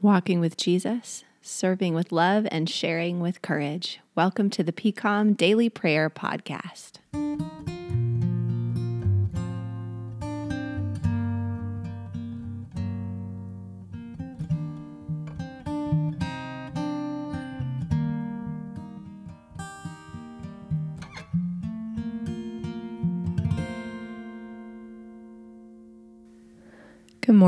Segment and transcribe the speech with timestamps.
[0.00, 3.98] Walking with Jesus, serving with love, and sharing with courage.
[4.14, 6.98] Welcome to the PCOM Daily Prayer Podcast.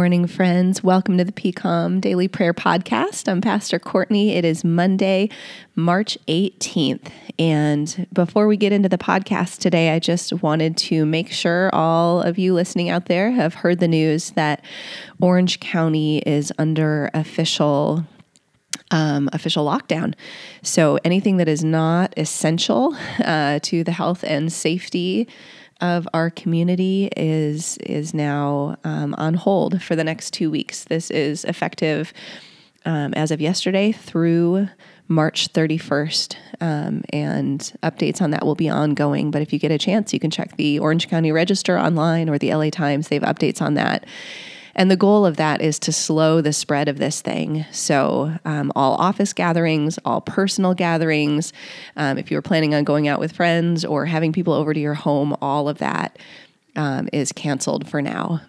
[0.01, 0.82] Morning, friends.
[0.82, 3.29] Welcome to the PCOM Daily Prayer Podcast.
[3.29, 4.31] I'm Pastor Courtney.
[4.31, 5.29] It is Monday,
[5.76, 7.11] March 18th.
[7.39, 12.23] And before we get into the podcast today, I just wanted to make sure all
[12.23, 14.64] of you listening out there have heard the news that
[15.21, 18.07] Orange County is under official
[18.90, 20.14] um, official lockdown.
[20.62, 25.29] So anything that is not essential uh, to the health and safety
[25.80, 30.84] of our community is is now um, on hold for the next two weeks.
[30.84, 32.12] This is effective
[32.84, 34.69] um, as of yesterday through
[35.08, 39.31] March 31st, um, and updates on that will be ongoing.
[39.31, 42.39] But if you get a chance, you can check the Orange County Register online or
[42.39, 43.09] the LA Times.
[43.09, 44.06] They have updates on that.
[44.75, 47.65] And the goal of that is to slow the spread of this thing.
[47.71, 51.53] So, um, all office gatherings, all personal gatherings,
[51.97, 54.95] um, if you're planning on going out with friends or having people over to your
[54.95, 56.19] home, all of that
[56.77, 58.41] um, is canceled for now.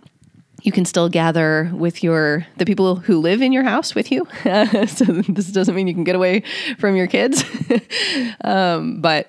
[0.64, 4.28] You can still gather with your the people who live in your house with you.
[4.88, 6.44] so this doesn't mean you can get away
[6.78, 7.44] from your kids,
[8.44, 9.28] um, but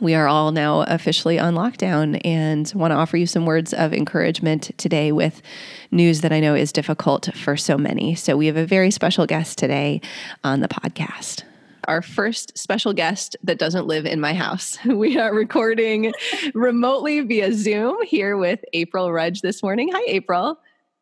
[0.00, 3.92] we are all now officially on lockdown and want to offer you some words of
[3.92, 5.42] encouragement today with
[5.90, 8.14] news that I know is difficult for so many.
[8.14, 10.00] So, we have a very special guest today
[10.44, 11.42] on the podcast.
[11.84, 14.76] Our first special guest that doesn't live in my house.
[14.84, 16.12] We are recording
[16.54, 19.90] remotely via Zoom here with April Rudge this morning.
[19.92, 20.58] Hi, April.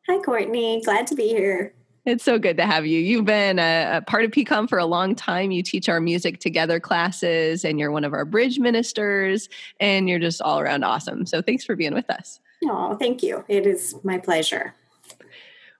[0.08, 0.80] Hi, Courtney.
[0.84, 1.74] Glad to be here.
[2.06, 3.00] It's so good to have you.
[3.00, 5.50] You've been a, a, part of PCOM for a long time.
[5.50, 9.48] You teach our music together classes, and you're one of our bridge ministers,
[9.80, 11.26] and you're just all around awesome.
[11.26, 12.38] So thanks for being with us.
[12.64, 13.44] Oh, thank you.
[13.48, 14.72] It is my pleasure.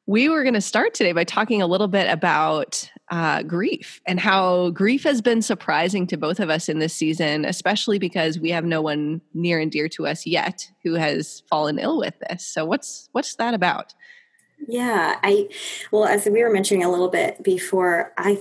[0.06, 4.18] We were going to start today by talking a little bit about uh, grief and
[4.18, 8.50] how grief has been surprising to both of us in this season, especially because we
[8.50, 12.44] have no one near and dear to us yet who has fallen ill with this.
[12.44, 13.94] So, what's what's that about?
[14.66, 15.48] Yeah, I
[15.90, 18.40] well, as we were mentioning a little bit before, I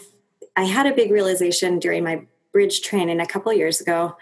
[0.55, 4.15] I had a big realization during my bridge training a couple years ago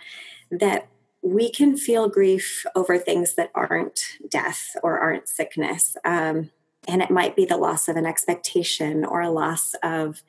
[0.49, 0.87] that
[1.21, 5.95] we can feel grief over things that aren't death or aren't sickness.
[6.03, 6.51] Um,
[6.87, 10.21] and it might be the loss of an expectation or a loss of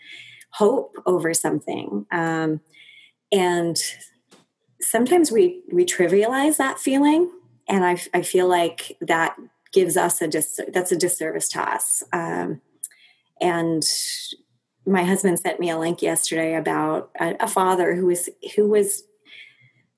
[0.51, 2.07] hope over something.
[2.13, 2.61] Um,
[3.33, 3.77] and
[4.81, 7.31] sometimes we we trivialize that feeling,
[7.69, 9.37] and I, I feel like that
[9.75, 12.03] gives us a dis- that's a disservice to us.
[12.13, 12.63] Um,
[13.41, 13.83] and
[14.87, 19.05] my husband sent me a link yesterday about a, a father who was who was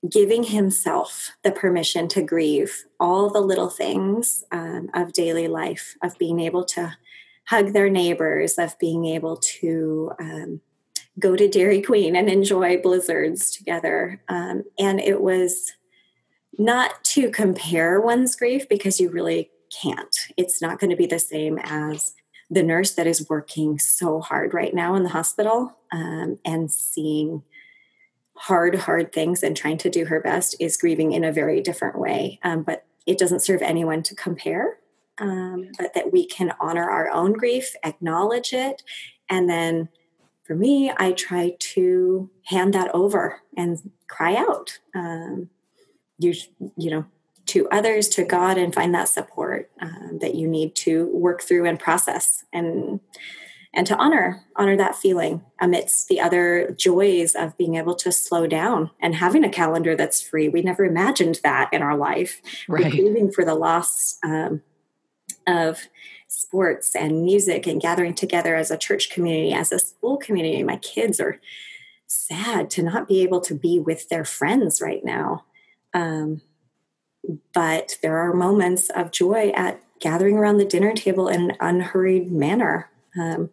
[0.09, 6.17] giving himself the permission to grieve all the little things um, of daily life, of
[6.17, 6.95] being able to
[7.47, 10.61] hug their neighbors, of being able to um,
[11.19, 14.21] go to Dairy Queen and enjoy blizzards together.
[14.29, 15.73] Um, and it was
[16.57, 20.15] not to compare one's grief because you really can't.
[20.35, 22.13] It's not going to be the same as
[22.49, 27.43] the nurse that is working so hard right now in the hospital um, and seeing
[28.35, 31.99] hard, hard things and trying to do her best is grieving in a very different
[31.99, 32.39] way.
[32.43, 34.77] Um, but it doesn't serve anyone to compare,
[35.17, 38.83] um, but that we can honor our own grief, acknowledge it,
[39.29, 39.89] and then
[40.47, 44.79] for me, I try to hand that over and cry out.
[44.95, 45.49] Um,
[46.17, 46.33] you,
[46.77, 47.05] you know,
[47.47, 51.65] to others, to God, and find that support um, that you need to work through
[51.65, 52.99] and process and
[53.73, 58.47] and to honor honor that feeling amidst the other joys of being able to slow
[58.47, 60.49] down and having a calendar that's free.
[60.49, 62.41] We never imagined that in our life.
[62.67, 62.85] Right.
[62.85, 64.61] We're grieving for the loss um,
[65.45, 65.87] of
[66.27, 70.63] sports and music and gathering together as a church community, as a school community.
[70.63, 71.39] My kids are
[72.07, 75.45] sad to not be able to be with their friends right now.
[75.93, 76.41] Um,
[77.53, 82.31] but there are moments of joy at gathering around the dinner table in an unhurried
[82.31, 82.89] manner.
[83.19, 83.49] Um,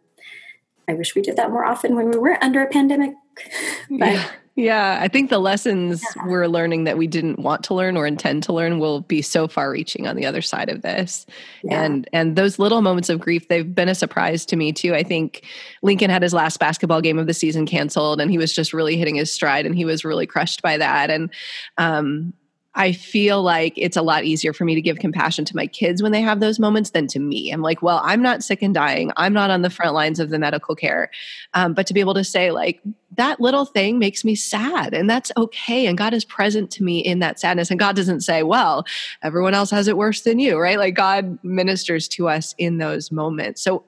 [0.89, 3.15] I wish we did that more often when we weren't under a pandemic.
[3.91, 4.31] but yeah.
[4.55, 6.27] yeah, I think the lessons yeah.
[6.27, 9.49] we're learning that we didn't want to learn or intend to learn will be so
[9.49, 11.25] far reaching on the other side of this.
[11.63, 11.83] Yeah.
[11.83, 14.95] And and those little moments of grief, they've been a surprise to me too.
[14.95, 15.45] I think
[15.83, 18.97] Lincoln had his last basketball game of the season canceled and he was just really
[18.97, 21.11] hitting his stride and he was really crushed by that.
[21.11, 21.31] And
[21.79, 22.35] um
[22.77, 26.03] I feel like it's a lot easier for me to give compassion to my kids
[26.03, 27.51] when they have those moments than to me.
[27.51, 29.13] I'm like, well, I'm not sick and dying.
[29.17, 31.11] I'm not on the front lines of the medical care.
[31.55, 32.81] Um, but to be able to say, like,
[33.17, 35.87] that little thing makes me sad and that's okay.
[35.87, 37.71] And God is present to me in that sadness.
[37.71, 38.85] And God doesn't say, well,
[39.23, 40.79] everyone else has it worse than you, right?
[40.79, 43.63] Like, God ministers to us in those moments.
[43.63, 43.85] So,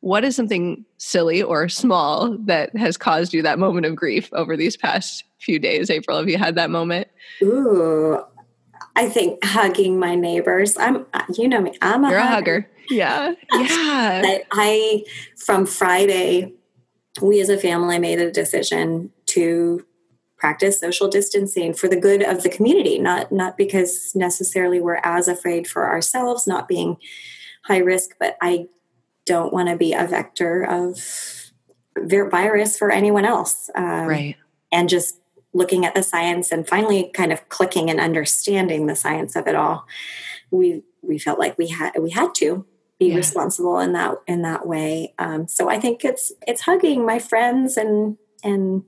[0.00, 4.56] what is something silly or small that has caused you that moment of grief over
[4.56, 5.90] these past few days?
[5.90, 7.08] April, have you had that moment?
[7.42, 8.20] Ooh,
[8.94, 10.76] I think hugging my neighbors.
[10.78, 12.28] I'm, you know me, I'm a, You're hugger.
[12.28, 12.70] a hugger.
[12.90, 13.34] Yeah.
[13.52, 14.22] Yeah.
[14.24, 15.04] I, I,
[15.36, 16.52] from Friday,
[17.20, 19.84] we as a family made a decision to
[20.38, 25.26] practice social distancing for the good of the community, not, not because necessarily we're as
[25.26, 26.98] afraid for ourselves, not being
[27.64, 28.66] high risk, but I
[29.26, 30.98] don't want to be a vector of
[32.30, 33.68] virus for anyone else.
[33.74, 34.36] Um, right.
[34.72, 35.20] And just
[35.52, 39.54] looking at the science and finally kind of clicking and understanding the science of it
[39.54, 39.86] all,
[40.50, 42.64] we we felt like we had we had to
[42.98, 43.16] be yeah.
[43.16, 45.14] responsible in that in that way.
[45.18, 48.84] Um, so I think it's it's hugging my friends and and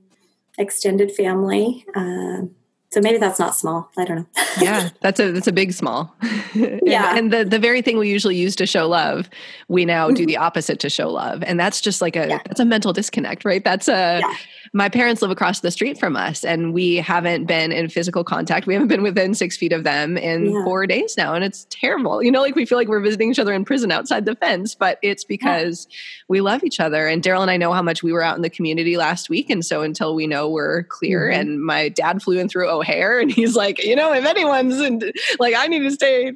[0.59, 1.85] extended family.
[1.95, 2.43] Uh,
[2.91, 3.91] so maybe that's not small.
[3.99, 4.27] I don't know.
[4.61, 6.15] yeah, that's a that's a big small.
[6.55, 9.29] yeah, and, and, the the very thing we usually use to show love,
[9.69, 10.43] we now do the mm-hmm.
[10.43, 12.41] opposite to show love, and that's just like a yeah.
[12.47, 13.63] that's a mental disconnect, right?
[13.63, 14.35] That's a yeah
[14.73, 18.67] my parents live across the street from us and we haven't been in physical contact.
[18.67, 20.65] We haven't been within six feet of them in yeah.
[20.65, 21.35] four days now.
[21.35, 22.23] And it's terrible.
[22.23, 24.75] You know, like we feel like we're visiting each other in prison outside the fence,
[24.75, 25.97] but it's because yeah.
[26.29, 27.07] we love each other.
[27.07, 29.51] And Daryl and I know how much we were out in the community last week.
[29.51, 31.41] And so until we know we're clear, mm-hmm.
[31.41, 35.01] and my dad flew in through O'Hare and he's like, you know, if anyone's in,
[35.39, 36.33] like, I need to stay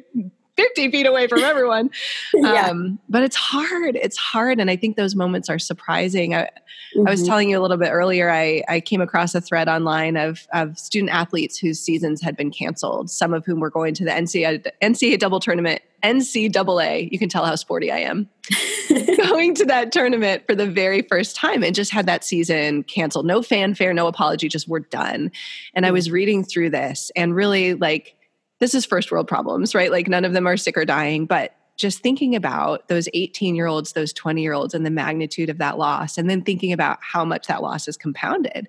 [0.56, 1.90] 50 feet away from everyone.
[2.34, 2.68] yeah.
[2.68, 3.96] Um, but it's hard.
[3.96, 4.60] It's hard.
[4.60, 6.34] And I think those moments are surprising.
[6.34, 7.06] I, mm-hmm.
[7.06, 7.28] I, was mm-hmm.
[7.28, 10.78] telling you a little bit earlier, I, I came across a thread online of, of
[10.78, 14.66] student athletes whose seasons had been canceled, some of whom were going to the NCAA,
[14.82, 17.10] NCAA double tournament, NCAA.
[17.10, 18.28] You can tell how sporty I am.
[19.16, 23.24] going to that tournament for the very first time and just had that season canceled.
[23.24, 25.30] No fanfare, no apology, just we're done.
[25.74, 25.94] And I mm.
[25.94, 28.16] was reading through this and really like,
[28.62, 29.90] this is first world problems, right?
[29.90, 33.66] Like none of them are sick or dying, but just thinking about those 18 year
[33.66, 36.98] olds, those 20 year olds, and the magnitude of that loss, and then thinking about
[37.00, 38.68] how much that loss is compounded.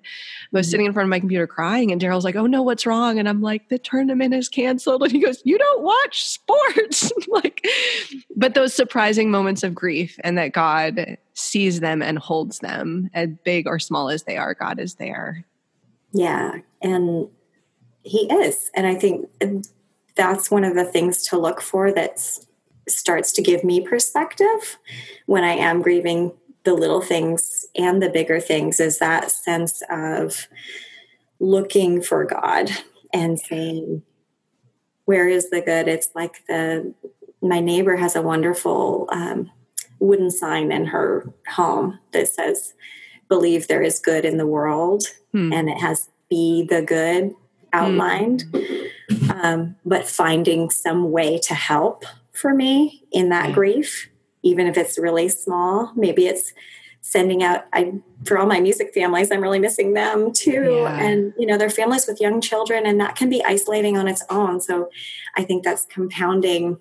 [0.50, 0.70] was mm-hmm.
[0.72, 3.20] sitting in front of my computer crying, and Daryl's like, Oh no, what's wrong?
[3.20, 5.04] And I'm like, The tournament is canceled.
[5.04, 7.12] And he goes, You don't watch sports.
[7.28, 7.64] like,
[8.34, 13.28] but those surprising moments of grief, and that God sees them and holds them, as
[13.44, 15.44] big or small as they are, God is there.
[16.12, 16.56] Yeah.
[16.82, 17.28] And
[18.04, 18.70] he is.
[18.74, 19.28] And I think
[20.16, 22.20] that's one of the things to look for that
[22.88, 24.78] starts to give me perspective
[25.26, 26.32] when I am grieving
[26.64, 30.48] the little things and the bigger things is that sense of
[31.38, 32.70] looking for God
[33.12, 34.02] and saying,
[35.04, 35.88] Where is the good?
[35.88, 36.94] It's like the
[37.42, 39.50] my neighbor has a wonderful um,
[39.98, 42.74] wooden sign in her home that says,
[43.28, 45.04] Believe there is good in the world.
[45.32, 45.52] Hmm.
[45.52, 47.34] And it has be the good
[47.74, 49.30] outlined, mm-hmm.
[49.30, 53.54] um, but finding some way to help for me in that yeah.
[53.54, 54.08] grief,
[54.42, 55.92] even if it's really small.
[55.94, 56.52] Maybe it's
[57.00, 57.92] sending out I
[58.24, 60.80] for all my music families, I'm really missing them too.
[60.82, 60.98] Yeah.
[60.98, 64.24] And you know, they're families with young children and that can be isolating on its
[64.30, 64.60] own.
[64.60, 64.88] So
[65.36, 66.78] I think that's compounding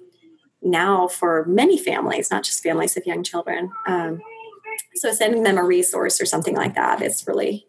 [0.62, 3.72] now for many families, not just families of young children.
[3.86, 4.22] Um,
[4.96, 7.68] so sending them a resource or something like that is really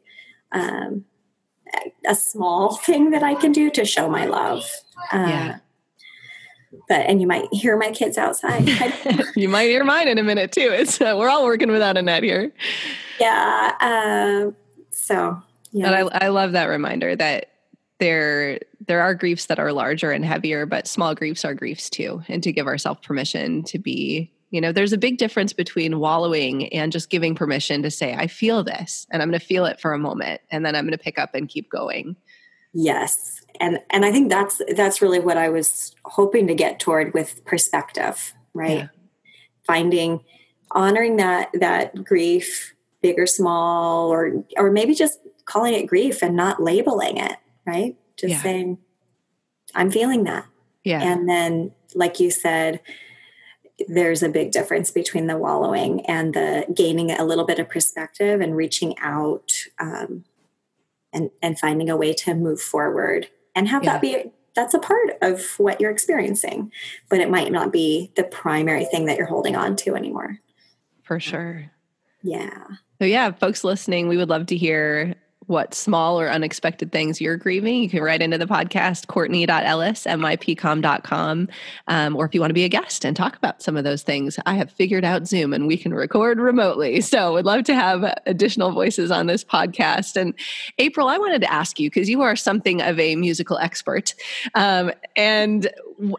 [0.53, 1.05] um,
[2.07, 4.65] a small thing that I can do to show my love.
[5.13, 5.59] Uh, yeah.
[6.89, 8.69] But and you might hear my kids outside.
[9.37, 10.71] you might hear mine in a minute too.
[10.73, 12.53] It's uh, we're all working without a net here.
[13.21, 13.73] Yeah.
[13.81, 14.53] Uh,
[14.91, 15.43] so
[15.73, 15.91] yeah.
[15.91, 17.51] But I, I love that reminder that
[17.99, 22.23] there there are griefs that are larger and heavier, but small griefs are griefs too,
[22.29, 26.73] and to give ourselves permission to be you know, there's a big difference between wallowing
[26.73, 29.81] and just giving permission to say, I feel this and I'm going to feel it
[29.81, 32.15] for a moment and then I'm going to pick up and keep going.
[32.73, 33.41] Yes.
[33.59, 37.45] And and I think that's that's really what I was hoping to get toward with
[37.45, 38.79] perspective, right?
[38.79, 38.89] Yeah.
[39.67, 40.21] Finding
[40.71, 46.37] honoring that that grief, big or small or or maybe just calling it grief and
[46.37, 47.97] not labeling it, right?
[48.17, 48.43] Just yeah.
[48.43, 48.79] saying
[49.75, 50.47] I'm feeling that.
[50.85, 51.03] Yeah.
[51.03, 52.81] And then like you said,
[53.89, 58.41] there's a big difference between the wallowing and the gaining a little bit of perspective
[58.41, 59.51] and reaching out
[59.81, 60.25] um,
[61.13, 63.93] and and finding a way to move forward and have yeah.
[63.93, 66.71] that be that's a part of what you're experiencing
[67.09, 70.39] but it might not be the primary thing that you're holding on to anymore.
[71.03, 71.71] For sure.
[72.23, 72.65] Yeah.
[73.01, 75.17] So yeah folks listening we would love to hear
[75.47, 80.19] what small or unexpected things you're grieving, you can write into the podcast, courtney.ellis at
[80.19, 81.49] mypcom.com.
[81.89, 84.03] Um, or if you want to be a guest and talk about some of those
[84.03, 87.03] things, I have figured out Zoom and we can record remotely.
[87.15, 90.17] So would love to have additional voices on this podcast.
[90.17, 90.35] And
[90.79, 94.15] April, I wanted to ask you, because you are something of a musical expert.
[94.57, 95.71] Um, and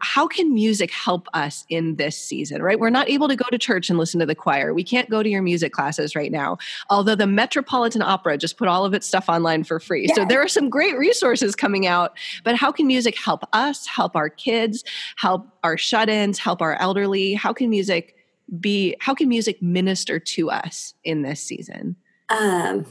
[0.01, 2.79] how can music help us in this season, right?
[2.79, 4.73] We're not able to go to church and listen to the choir.
[4.73, 6.57] We can't go to your music classes right now.
[6.89, 10.07] Although the Metropolitan Opera just put all of its stuff online for free.
[10.07, 10.15] Yeah.
[10.15, 12.17] So there are some great resources coming out.
[12.43, 14.83] But how can music help us, help our kids,
[15.17, 17.33] help our shut ins, help our elderly?
[17.33, 18.15] How can music
[18.59, 21.95] be, how can music minister to us in this season?
[22.29, 22.85] Um,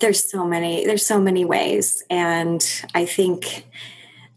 [0.00, 2.02] there's so many, there's so many ways.
[2.10, 2.64] And
[2.94, 3.66] I think,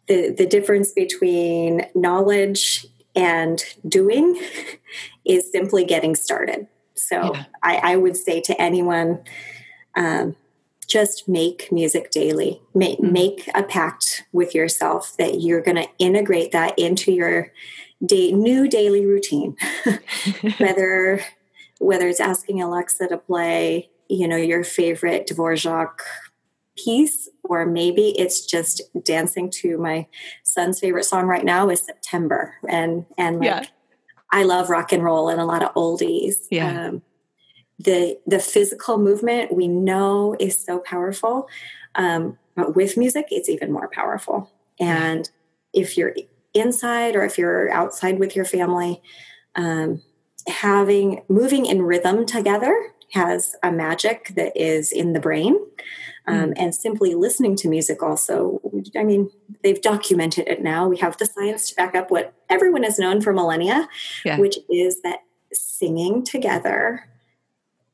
[0.08, 2.86] the, the difference between knowledge
[3.16, 4.42] and doing
[5.26, 6.68] is simply getting started.
[6.96, 7.46] So yeah.
[7.62, 9.20] I, I, would say to anyone,
[9.96, 10.36] um,
[10.88, 12.62] just make music daily.
[12.74, 13.12] Make, mm-hmm.
[13.12, 17.52] make a pact with yourself that you're going to integrate that into your
[18.04, 19.58] day, new daily routine.
[20.58, 21.22] whether
[21.80, 26.00] whether it's asking Alexa to play, you know, your favorite Dvorak
[26.78, 30.08] piece or maybe it's just dancing to my
[30.44, 33.66] son's favorite song right now is September and and like yeah.
[34.32, 36.36] I love rock and roll and a lot of oldies.
[36.52, 36.88] Yeah.
[36.88, 37.02] Um,
[37.80, 41.48] the the physical movement we know is so powerful,
[41.96, 44.52] um, but with music it's even more powerful.
[44.80, 45.30] And
[45.74, 46.16] if you're
[46.54, 49.02] inside or if you're outside with your family,
[49.56, 50.02] um,
[50.48, 55.58] having moving in rhythm together has a magic that is in the brain
[56.28, 56.54] um, mm.
[56.58, 58.62] and simply listening to music also
[58.98, 59.30] i mean
[59.64, 63.22] they've documented it now we have the science to back up what everyone has known
[63.22, 63.88] for millennia
[64.26, 64.38] yeah.
[64.38, 65.20] which is that
[65.54, 67.10] singing together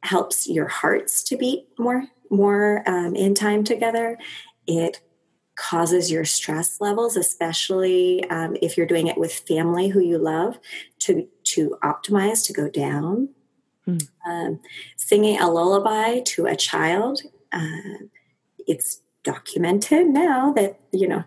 [0.01, 4.17] helps your hearts to beat more more um, in time together
[4.67, 5.01] it
[5.55, 10.59] causes your stress levels especially um, if you're doing it with family who you love
[10.97, 13.29] to to optimize to go down
[13.87, 14.07] mm.
[14.25, 14.59] um,
[14.97, 17.21] singing a lullaby to a child
[17.51, 17.99] uh,
[18.67, 21.23] it's documented now that you know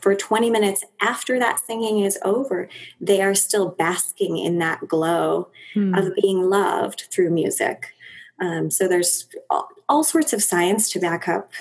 [0.00, 2.68] for 20 minutes after that singing is over
[3.00, 5.94] they are still basking in that glow hmm.
[5.94, 7.94] of being loved through music
[8.40, 11.52] um, so there's all, all, sorts of science to back up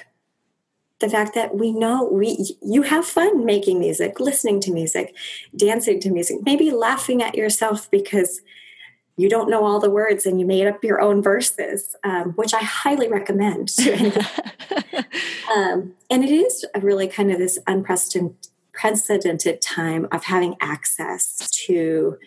[0.99, 5.15] the fact that we know we you have fun making music listening to music
[5.55, 8.41] dancing to music maybe laughing at yourself because
[9.17, 12.53] you don't know all the words and you made up your own verses, um, which
[12.53, 14.25] I highly recommend to anyone.
[15.55, 22.17] um, and it is a really kind of this unprecedented time of having access to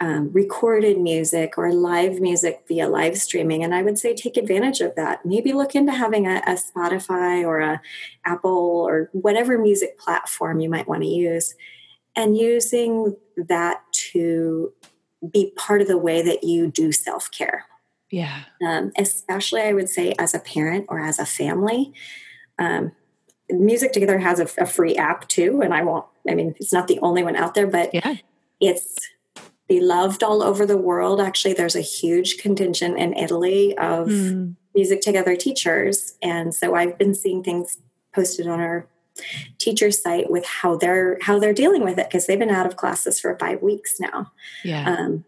[0.00, 4.80] um, recorded music or live music via live streaming and i would say take advantage
[4.80, 7.82] of that maybe look into having a, a spotify or a
[8.24, 8.50] apple
[8.86, 11.54] or whatever music platform you might want to use
[12.16, 14.72] and using that to
[15.32, 17.66] be part of the way that you do self care.
[18.10, 18.44] Yeah.
[18.64, 21.92] Um, especially, I would say, as a parent or as a family.
[22.58, 22.92] Um,
[23.48, 26.86] Music Together has a, a, free app too, and I won't, I mean, it's not
[26.86, 28.16] the only one out there, but yeah.
[28.60, 28.96] it's
[29.68, 31.20] beloved all over the world.
[31.20, 34.54] Actually, there's a huge contingent in Italy of mm.
[34.74, 36.14] Music Together teachers.
[36.22, 37.78] And so I've been seeing things
[38.14, 38.86] posted on our
[39.58, 42.76] teacher site with how they're how they're dealing with it because they've been out of
[42.76, 44.32] classes for five weeks now.
[44.64, 44.88] Yeah.
[44.88, 45.24] Um,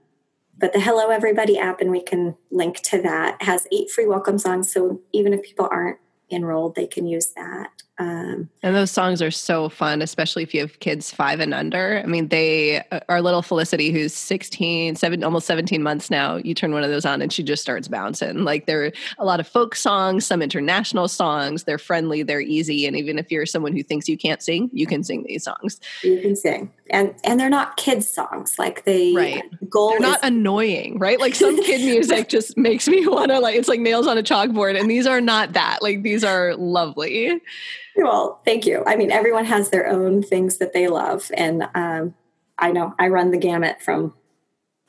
[0.59, 4.39] but the Hello Everybody app, and we can link to that, has eight free welcome
[4.39, 4.73] songs.
[4.73, 5.99] So even if people aren't
[6.31, 7.71] enrolled, they can use that.
[7.99, 12.01] Um, and those songs are so fun, especially if you have kids five and under.
[12.03, 16.55] I mean, they, uh, our little Felicity, who's 16, seven, almost 17 months now, you
[16.55, 18.45] turn one of those on and she just starts bouncing.
[18.45, 21.65] Like there are a lot of folk songs, some international songs.
[21.65, 22.87] They're friendly, they're easy.
[22.87, 25.79] And even if you're someone who thinks you can't sing, you can sing these songs.
[26.03, 26.73] You can sing.
[26.91, 28.59] And, and they're not kids songs.
[28.59, 29.43] Like the right.
[29.69, 31.21] goal They're not annoying, right?
[31.21, 34.23] Like some kid music just makes me want to like, it's like nails on a
[34.23, 34.81] chalkboard.
[34.81, 35.83] And these are not that.
[35.83, 37.41] Like these are lovely.
[37.97, 38.83] Well, thank you.
[38.87, 41.31] I mean, everyone has their own things that they love.
[41.35, 42.15] And um,
[42.59, 44.15] I know I run the gamut from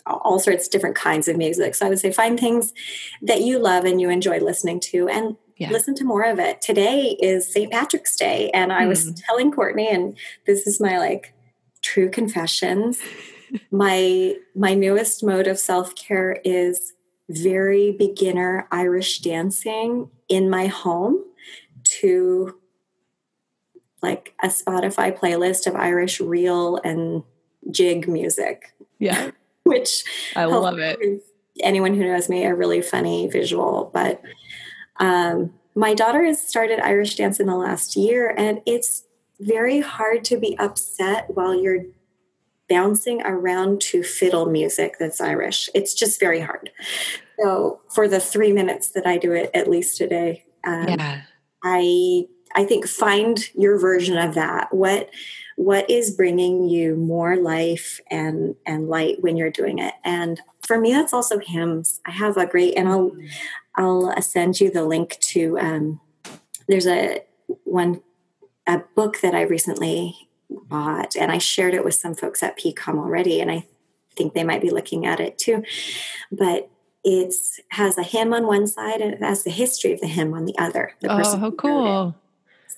[0.05, 1.75] all sorts of different kinds of music.
[1.75, 2.73] So I would say find things
[3.21, 5.69] that you love and you enjoy listening to and yeah.
[5.69, 6.61] listen to more of it.
[6.61, 7.71] Today is St.
[7.71, 8.49] Patrick's Day.
[8.51, 8.89] And I mm.
[8.89, 11.33] was telling Courtney, and this is my like
[11.81, 12.99] true confessions.
[13.71, 16.93] my my newest mode of self-care is
[17.29, 21.23] very beginner Irish dancing in my home
[21.83, 22.57] to
[24.03, 27.23] like a Spotify playlist of Irish reel and
[27.71, 28.73] jig music.
[28.99, 29.31] Yeah.
[29.63, 30.03] Which
[30.35, 30.99] I love it.
[31.61, 33.89] Anyone who knows me, a really funny visual.
[33.93, 34.21] But
[34.99, 39.03] um, my daughter has started Irish dance in the last year, and it's
[39.39, 41.85] very hard to be upset while you're
[42.69, 45.69] bouncing around to fiddle music that's Irish.
[45.73, 46.71] It's just very hard.
[47.39, 51.21] So for the three minutes that I do it, at least today, um, yeah.
[51.63, 54.73] I I think find your version of that.
[54.73, 55.09] What
[55.55, 59.93] what is bringing you more life and and light when you're doing it?
[60.03, 61.99] And for me, that's also hymns.
[62.05, 63.11] I have a great, and I'll
[63.75, 65.59] I'll send you the link to.
[65.59, 66.01] Um,
[66.67, 67.21] there's a
[67.63, 68.01] one
[68.67, 72.97] a book that I recently bought, and I shared it with some folks at PCOM
[72.97, 73.65] already, and I
[74.15, 75.63] think they might be looking at it too.
[76.31, 76.69] But
[77.03, 77.33] it
[77.69, 80.45] has a hymn on one side and it has the history of the hymn on
[80.45, 80.93] the other.
[81.01, 82.15] The oh, how cool!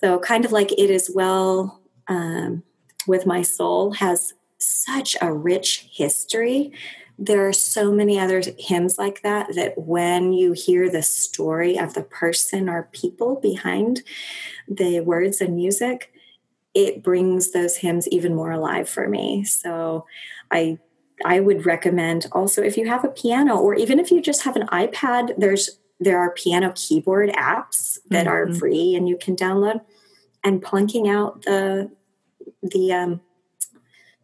[0.05, 2.62] So, kind of like it is well um,
[3.07, 6.74] with my soul has such a rich history.
[7.17, 11.95] There are so many other hymns like that that when you hear the story of
[11.95, 14.03] the person or people behind
[14.67, 16.13] the words and music,
[16.75, 19.43] it brings those hymns even more alive for me.
[19.43, 20.05] So
[20.51, 20.77] I
[21.25, 24.55] I would recommend also if you have a piano or even if you just have
[24.55, 28.51] an iPad, there's there are piano keyboard apps that mm-hmm.
[28.51, 29.81] are free and you can download
[30.46, 31.92] and plunking out the
[32.62, 33.22] the um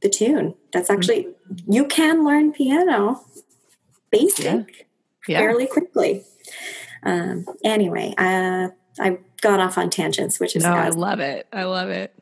[0.02, 0.56] the tune.
[0.72, 1.72] That's actually mm-hmm.
[1.72, 3.22] you can learn piano
[4.12, 4.64] basic yeah.
[5.28, 5.40] Yeah.
[5.40, 6.24] fairly quickly.
[7.04, 11.48] Um anyway, uh I've gone off on tangents, which is no, I love it.
[11.52, 12.14] I love it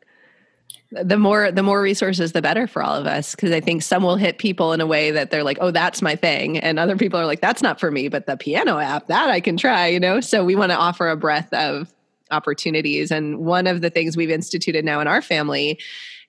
[0.91, 4.01] the more the more resources the better for all of us because i think some
[4.01, 6.98] will hit people in a way that they're like oh that's my thing and other
[6.98, 9.86] people are like that's not for me but the piano app that i can try
[9.86, 11.94] you know so we want to offer a breadth of
[12.31, 13.12] opportunities.
[13.12, 15.79] And one of the things we've instituted now in our family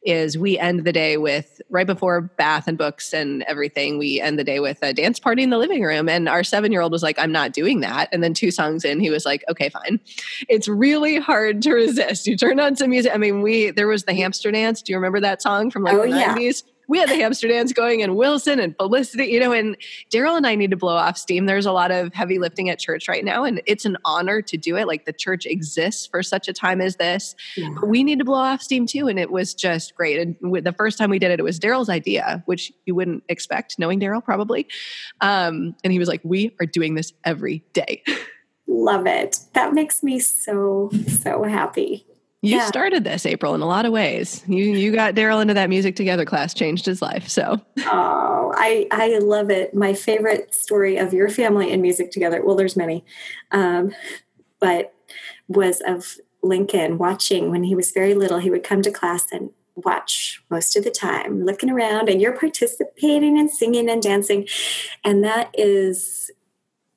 [0.03, 4.39] is we end the day with right before bath and books and everything we end
[4.39, 6.09] the day with a dance party in the living room.
[6.09, 8.09] And our seven year old was like i'm not doing that.
[8.11, 10.01] And then two songs in he was like okay fine.
[10.49, 12.27] It's really hard to resist.
[12.27, 13.13] You turn on some music.
[13.15, 14.81] I mean we there was the hamster dance.
[14.81, 17.47] Do you remember that song from like oh, the 90s yeah we had the hamster
[17.47, 19.77] dance going and Wilson and Felicity, you know, and
[20.11, 21.47] Daryl and I need to blow off steam.
[21.47, 24.57] There's a lot of heavy lifting at church right now, and it's an honor to
[24.57, 24.89] do it.
[24.89, 27.37] Like the church exists for such a time as this.
[27.57, 27.69] Yeah.
[27.81, 29.07] But we need to blow off steam too.
[29.07, 30.19] And it was just great.
[30.19, 33.79] And the first time we did it, it was Daryl's idea, which you wouldn't expect
[33.79, 34.67] knowing Daryl probably.
[35.21, 38.03] Um, and he was like, We are doing this every day.
[38.67, 39.39] Love it.
[39.55, 42.05] That makes me so, so happy.
[42.43, 42.67] You yeah.
[42.67, 44.43] started this, April, in a lot of ways.
[44.47, 47.29] You you got Daryl into that music together class, changed his life.
[47.29, 49.75] So Oh, I I love it.
[49.75, 53.05] My favorite story of your family and music together, well, there's many.
[53.51, 53.95] Um,
[54.59, 54.95] but
[55.49, 59.51] was of Lincoln watching when he was very little, he would come to class and
[59.75, 64.49] watch most of the time, looking around, and you're participating and singing and dancing.
[65.05, 66.31] And that is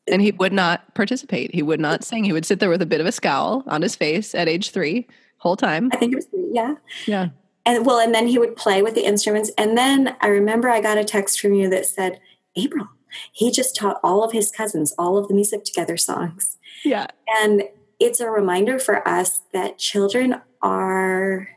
[0.08, 1.54] and he would not participate.
[1.54, 2.24] He would not sing.
[2.24, 4.72] He would sit there with a bit of a scowl on his face at age
[4.72, 5.08] three
[5.44, 5.90] whole time.
[5.92, 6.76] I think it was yeah.
[7.06, 7.30] Yeah.
[7.66, 9.52] And well, and then he would play with the instruments.
[9.58, 12.20] And then I remember I got a text from you that said,
[12.56, 12.88] April,
[13.32, 16.58] he just taught all of his cousins all of the music together songs.
[16.84, 17.08] Yeah.
[17.42, 17.64] And
[18.00, 21.50] it's a reminder for us that children are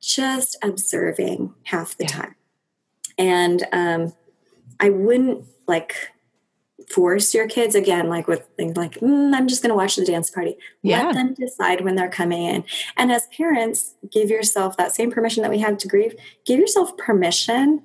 [0.00, 2.10] just observing half the yeah.
[2.10, 2.34] time.
[3.16, 4.12] And um,
[4.80, 6.10] I wouldn't like
[6.88, 10.04] force your kids again like with things like mm, i'm just going to watch the
[10.04, 10.56] dance party.
[10.82, 11.06] Yeah.
[11.06, 12.64] let them decide when they're coming in.
[12.96, 16.14] And as parents give yourself that same permission that we have to grieve.
[16.44, 17.82] Give yourself permission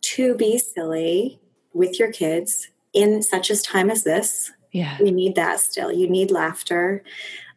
[0.00, 1.40] to be silly
[1.72, 4.52] with your kids in such a time as this.
[4.72, 4.96] Yeah.
[5.00, 5.92] We need that still.
[5.92, 7.02] You need laughter.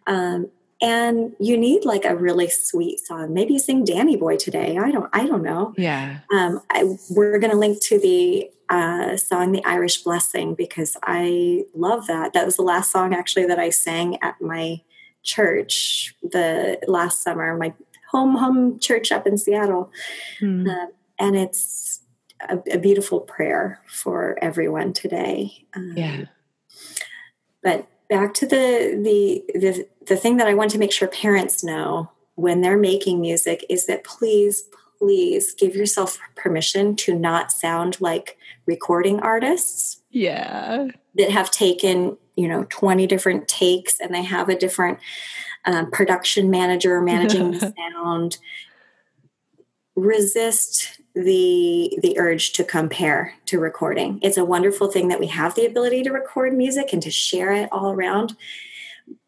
[0.07, 0.49] Um,
[0.81, 3.33] and you need like a really sweet song.
[3.33, 4.77] Maybe sing danny boy today.
[4.77, 5.73] I don't i don't know.
[5.77, 6.19] Yeah.
[6.33, 11.63] Um, I, we're going to link to the uh, song the irish blessing because i
[11.75, 12.33] love that.
[12.33, 14.81] That was the last song actually that i sang at my
[15.23, 17.73] church the last summer my
[18.11, 19.91] home home church up in seattle.
[20.69, 22.01] Uh, and it's
[22.49, 25.65] a, a, beautiful prayer for everyone today.
[25.75, 26.25] Um, yeah.
[27.63, 31.63] but back to the, the the the thing that I want to make sure parents
[31.63, 34.63] know when they're making music is that please
[35.01, 38.37] please give yourself permission to not sound like
[38.67, 44.57] recording artists yeah that have taken you know 20 different takes and they have a
[44.57, 44.99] different
[45.65, 48.37] um, production manager managing the sound
[49.95, 54.19] resist the the urge to compare to recording.
[54.21, 57.51] It's a wonderful thing that we have the ability to record music and to share
[57.51, 58.35] it all around,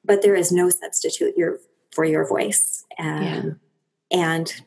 [0.06, 1.60] but there is no substitute your
[1.92, 2.86] for your voice.
[2.98, 3.44] Um, yeah.
[4.12, 4.62] And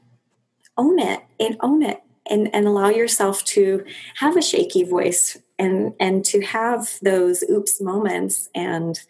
[0.77, 3.85] own it and own it and, and allow yourself to
[4.17, 9.01] have a shaky voice and and to have those oops moments and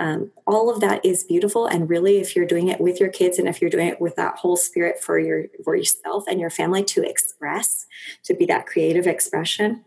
[0.00, 3.36] Um, all of that is beautiful, and really, if you're doing it with your kids,
[3.38, 6.50] and if you're doing it with that whole spirit for your for yourself and your
[6.50, 7.86] family to express,
[8.22, 9.84] to be that creative expression,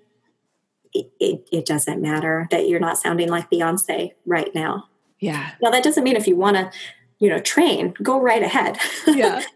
[0.93, 4.89] it, it, it doesn't matter that you're not sounding like Beyonce right now.
[5.19, 5.52] Yeah.
[5.62, 6.71] Now that doesn't mean if you want to,
[7.19, 8.78] you know, train, go right ahead.
[9.08, 9.43] Yeah.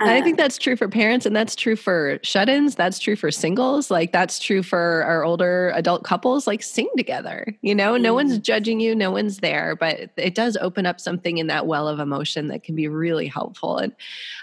[0.00, 2.76] And I think that's true for parents and that's true for shut ins.
[2.76, 3.90] That's true for singles.
[3.90, 6.46] Like, that's true for our older adult couples.
[6.46, 7.46] Like, sing together.
[7.62, 8.02] You know, mm.
[8.02, 8.42] no one's mm-hmm.
[8.42, 11.98] judging you, no one's there, but it does open up something in that well of
[11.98, 13.78] emotion that can be really helpful.
[13.78, 13.92] And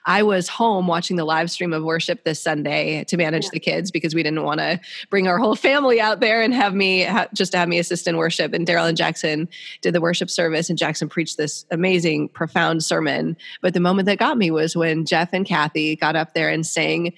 [0.06, 3.52] I was home watching the live stream of worship this Sunday to manage yeah.
[3.54, 6.74] the kids because we didn't want to bring our whole family out there and have
[6.74, 8.54] me ha- just to have me assist in worship.
[8.54, 9.48] And Daryl and Jackson
[9.82, 13.38] did the worship service, and Jackson preached this amazing, profound sermon.
[13.62, 16.66] But the moment that got me was when Jeff and Kathy got up there and
[16.66, 17.14] sang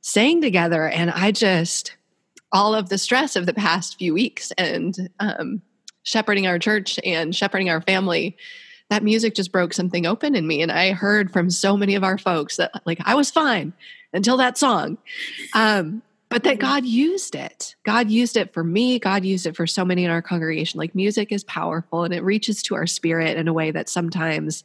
[0.00, 0.86] sang together.
[0.88, 1.96] And I just
[2.52, 5.60] all of the stress of the past few weeks and um,
[6.04, 8.36] shepherding our church and shepherding our family
[8.90, 10.62] that music just broke something open in me.
[10.62, 13.72] And i heard from so many of our folks that like i was fine
[14.12, 14.98] until that song.
[15.54, 17.74] Um, but that god used it.
[17.84, 18.98] God used it for me.
[18.98, 20.78] God used it for so many in our congregation.
[20.78, 24.64] Like music is powerful and it reaches to our spirit in a way that sometimes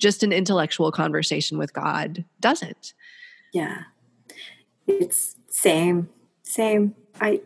[0.00, 2.94] just an intellectual conversation with God doesn't.
[3.52, 3.82] Yeah.
[4.86, 6.08] It's same,
[6.42, 6.94] same.
[7.20, 7.40] I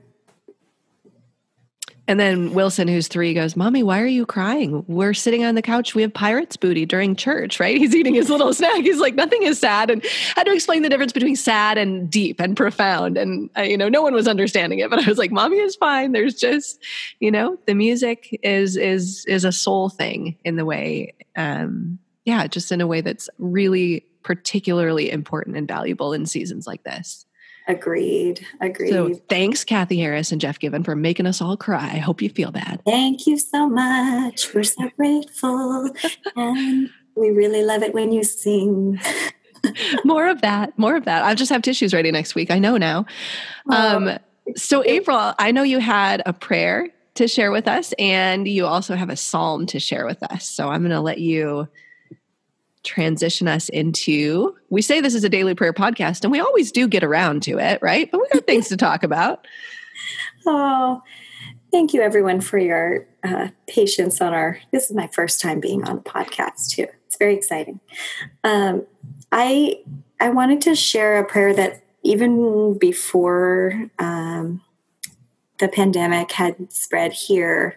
[2.06, 4.84] and then Wilson, who's three, goes, Mommy, why are you crying?
[4.88, 5.94] We're sitting on the couch.
[5.94, 7.76] We have pirate's booty during church, right?
[7.78, 8.82] He's eating his little snack.
[8.82, 9.90] He's like, nothing is sad.
[9.90, 13.16] And I had to explain the difference between sad and deep and profound.
[13.16, 15.76] And, uh, you know, no one was understanding it, but I was like, Mommy is
[15.76, 16.12] fine.
[16.12, 16.82] There's just,
[17.20, 22.46] you know, the music is, is, is a soul thing in the way, um, yeah,
[22.46, 27.26] just in a way that's really particularly important and valuable in seasons like this.
[27.66, 28.46] Agreed.
[28.60, 28.90] Agreed.
[28.90, 31.92] So thanks, Kathy Harris and Jeff Given, for making us all cry.
[31.94, 32.82] I hope you feel bad.
[32.84, 34.52] Thank you so much.
[34.52, 35.90] We're so grateful.
[36.36, 39.00] and we really love it when you sing.
[40.04, 40.78] more of that.
[40.78, 41.24] More of that.
[41.24, 42.50] I'll just have tissues ready next week.
[42.50, 43.06] I know now.
[43.70, 44.18] Oh, um,
[44.56, 48.94] so, April, I know you had a prayer to share with us, and you also
[48.94, 50.46] have a psalm to share with us.
[50.46, 51.66] So, I'm going to let you
[52.84, 56.86] transition us into we say this is a daily prayer podcast and we always do
[56.86, 58.10] get around to it right?
[58.10, 59.46] But we got things to talk about.
[60.46, 61.00] Oh
[61.74, 65.82] thank you everyone for your uh, patience on our this is my first time being
[65.82, 66.86] on a podcast too.
[67.06, 67.80] It's very exciting.
[68.44, 68.86] Um,
[69.32, 69.80] i
[70.20, 74.62] i wanted to share a prayer that even before um,
[75.58, 77.76] the pandemic had spread here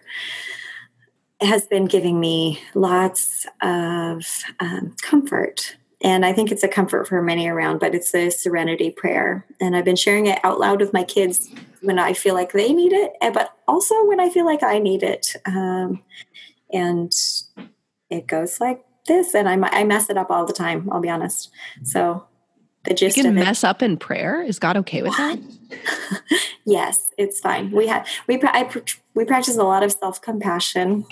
[1.40, 4.24] has been giving me lots of
[4.60, 5.76] um, comfort.
[6.00, 9.44] And I think it's a comfort for many around, but it's a serenity prayer.
[9.60, 11.48] And I've been sharing it out loud with my kids
[11.80, 14.78] when I feel like they need it, eh, but also when I feel like I
[14.78, 15.34] need it.
[15.46, 16.02] Um,
[16.72, 17.12] and
[18.10, 21.08] it goes like this, and I, I mess it up all the time, I'll be
[21.08, 21.50] honest.
[21.82, 22.26] So
[22.84, 24.42] the gist you can mess up in prayer.
[24.42, 25.38] Is God okay with that?
[26.64, 27.70] yes, it's fine.
[27.70, 28.70] We have we I,
[29.14, 31.04] we practice a lot of self compassion.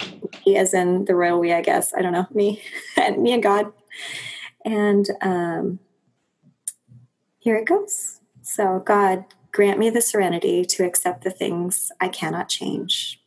[0.43, 1.93] He as in the royal we, I guess.
[1.95, 2.63] I don't know me
[2.97, 3.73] and me and God.
[4.65, 5.79] And um,
[7.39, 8.21] here it goes.
[8.43, 13.21] So God, grant me the serenity to accept the things I cannot change,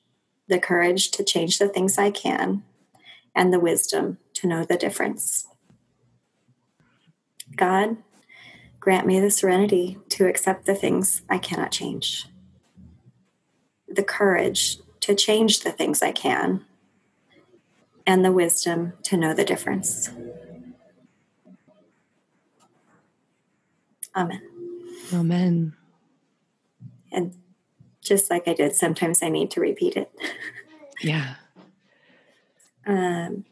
[0.47, 2.63] the courage to change the things I can,
[3.35, 5.47] and the wisdom to know the difference.
[7.55, 7.97] God,
[8.79, 12.27] Grant me the serenity to accept the things I cannot change,
[13.87, 16.65] the courage to change the things I can,
[18.05, 20.09] and the wisdom to know the difference.
[24.15, 24.41] Amen.
[25.13, 25.73] Amen.
[27.11, 27.35] And
[28.01, 30.11] just like I did, sometimes I need to repeat it.
[31.01, 31.35] yeah.
[32.87, 33.45] Um,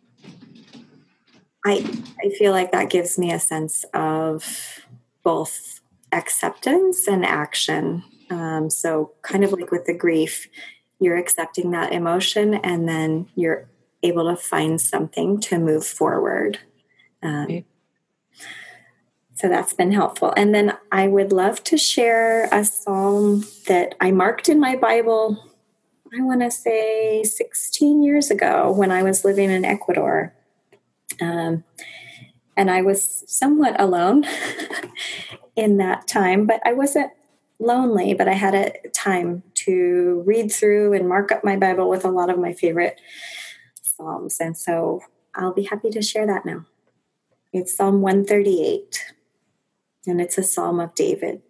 [1.64, 1.86] I
[2.24, 4.87] I feel like that gives me a sense of
[5.28, 5.82] both
[6.14, 8.02] acceptance and action.
[8.30, 10.48] Um, so, kind of like with the grief,
[11.00, 13.68] you're accepting that emotion and then you're
[14.04, 16.60] able to find something to move forward.
[17.22, 17.66] Um,
[19.34, 20.34] So that's been helpful.
[20.38, 25.44] And then I would love to share a psalm that I marked in my Bible,
[26.18, 30.34] I want to say 16 years ago when I was living in Ecuador.
[31.22, 31.66] Um,
[32.58, 34.26] and I was somewhat alone
[35.56, 37.12] in that time, but I wasn't
[37.60, 42.06] lonely, but I had a time to read through and mark up my Bible with
[42.06, 43.00] a lot of my favorite
[43.84, 44.40] Psalms.
[44.40, 45.02] And so
[45.36, 46.66] I'll be happy to share that now.
[47.54, 49.14] It's Psalm 138,
[50.08, 51.42] and it's a Psalm of David.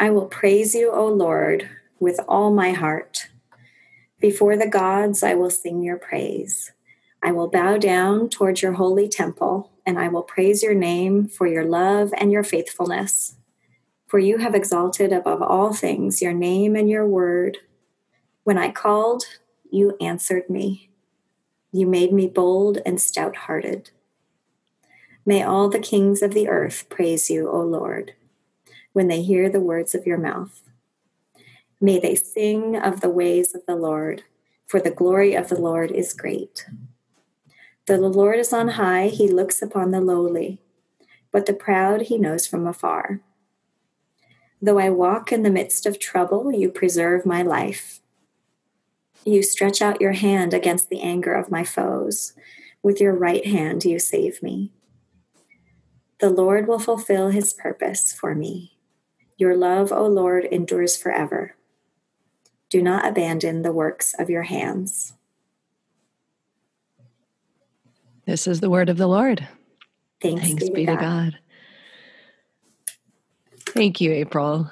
[0.00, 3.28] I will praise you, O Lord, with all my heart
[4.20, 6.72] Before the gods, I will sing your praise.
[7.24, 11.46] I will bow down towards your holy temple, and I will praise your name for
[11.46, 13.36] your love and your faithfulness.
[14.06, 17.56] For you have exalted above all things your name and your word.
[18.42, 19.24] When I called,
[19.70, 20.90] you answered me.
[21.72, 23.90] You made me bold and stout hearted.
[25.24, 28.12] May all the kings of the earth praise you, O Lord,
[28.92, 30.60] when they hear the words of your mouth.
[31.80, 34.24] May they sing of the ways of the Lord,
[34.66, 36.66] for the glory of the Lord is great.
[37.86, 40.58] Though the Lord is on high, he looks upon the lowly,
[41.30, 43.20] but the proud he knows from afar.
[44.62, 48.00] Though I walk in the midst of trouble, you preserve my life.
[49.24, 52.32] You stretch out your hand against the anger of my foes.
[52.82, 54.72] With your right hand, you save me.
[56.20, 58.78] The Lord will fulfill his purpose for me.
[59.36, 61.56] Your love, O Lord, endures forever.
[62.70, 65.14] Do not abandon the works of your hands.
[68.26, 69.46] This is the word of the Lord.
[70.22, 71.00] Thanks, Thanks be, to God.
[71.00, 71.38] God.
[73.66, 74.70] Thank you, April.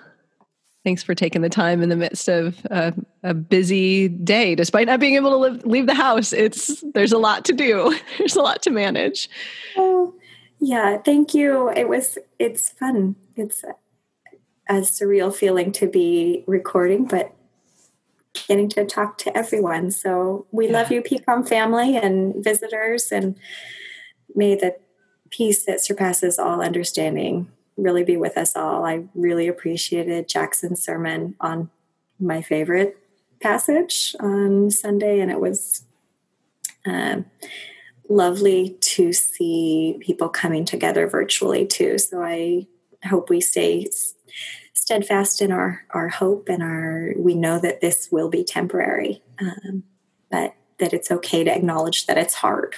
[0.85, 4.55] Thanks for taking the time in the midst of a, a busy day.
[4.55, 7.97] Despite not being able to live, leave the house, it's there's a lot to do.
[8.19, 9.29] There's a lot to manage.
[9.77, 10.15] Oh,
[10.59, 10.99] yeah.
[10.99, 11.71] Thank you.
[11.71, 12.19] It was.
[12.39, 13.15] It's fun.
[13.37, 13.65] It's
[14.69, 17.33] a surreal feeling to be recording, but
[18.49, 19.91] getting to talk to everyone.
[19.91, 20.73] So we yeah.
[20.73, 23.37] love you, PCOM family and visitors, and
[24.35, 24.77] may the
[25.31, 28.85] peace that surpasses all understanding really be with us all.
[28.85, 31.71] I really appreciated Jackson's sermon on
[32.21, 32.99] my favorite
[33.41, 35.85] passage on Sunday, and it was
[36.87, 37.23] uh,
[38.09, 41.99] lovely to see people coming together virtually too.
[41.99, 42.67] So I
[43.05, 43.89] hope we stay
[44.83, 49.85] steadfast in our our hope and our we know that this will be temporary, um,
[50.29, 52.75] but that it's okay to acknowledge that it's hard.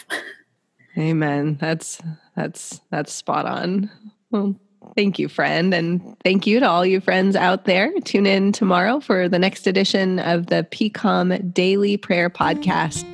[0.99, 1.57] Amen.
[1.59, 2.01] That's
[2.37, 3.91] that's that's spot on.
[4.31, 4.55] Well,
[4.95, 7.91] thank you, friend, and thank you to all you friends out there.
[8.01, 13.05] Tune in tomorrow for the next edition of the PCOM Daily Prayer Podcast.